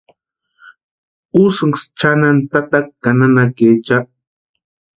[1.41, 3.97] ¿Úsïnksï chʼanani tataka ka nanakaecha?